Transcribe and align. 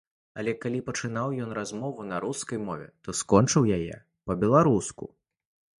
Але, 0.43 0.53
калі 0.63 0.79
пачынаў 0.87 1.35
ён 1.43 1.51
размову 1.59 2.07
на 2.13 2.23
рускай 2.25 2.63
мове, 2.71 2.87
то 3.09 3.17
скончыў 3.21 3.73
яе 3.79 3.95
па-беларуску. 4.31 5.05